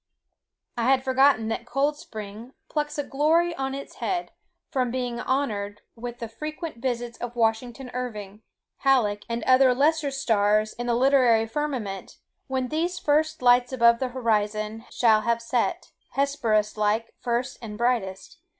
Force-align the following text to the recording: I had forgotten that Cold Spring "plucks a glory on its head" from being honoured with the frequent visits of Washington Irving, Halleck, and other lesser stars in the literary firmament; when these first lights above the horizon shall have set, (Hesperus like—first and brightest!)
I 0.77 0.85
had 0.85 1.03
forgotten 1.03 1.47
that 1.49 1.67
Cold 1.67 1.95
Spring 1.95 2.53
"plucks 2.69 2.97
a 2.97 3.03
glory 3.03 3.53
on 3.53 3.75
its 3.75 3.97
head" 3.97 4.31
from 4.71 4.89
being 4.89 5.19
honoured 5.21 5.81
with 5.95 6.17
the 6.17 6.27
frequent 6.27 6.77
visits 6.77 7.19
of 7.19 7.35
Washington 7.35 7.91
Irving, 7.93 8.41
Halleck, 8.77 9.21
and 9.29 9.43
other 9.43 9.75
lesser 9.75 10.09
stars 10.09 10.73
in 10.73 10.87
the 10.87 10.95
literary 10.95 11.45
firmament; 11.45 12.17
when 12.47 12.69
these 12.69 12.97
first 12.97 13.43
lights 13.43 13.71
above 13.71 13.99
the 13.99 14.07
horizon 14.07 14.85
shall 14.89 15.21
have 15.21 15.39
set, 15.39 15.91
(Hesperus 16.15 16.77
like—first 16.77 17.59
and 17.61 17.77
brightest!) 17.77 18.39